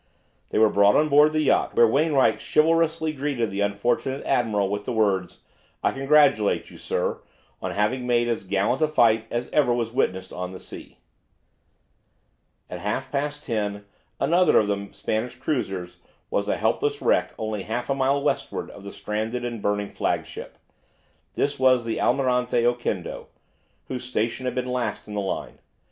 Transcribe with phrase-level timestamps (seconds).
[0.49, 4.85] They were brought on board the yacht, where Wainwright chivalrously greeted the unfortunate admiral with
[4.85, 5.41] the words:
[5.83, 7.19] "I congratulate you, sir,
[7.61, 10.97] on having made as gallant a fight as was ever witnessed on the sea."
[12.67, 13.85] At half past ten
[14.19, 15.99] another of the Spanish cruisers
[16.31, 20.57] was a helpless wreck only half a mile westward of the stranded and burning flagship.
[21.35, 23.27] This was the "Almirante Oquendo,"
[23.87, 25.59] whose station had been last in the line.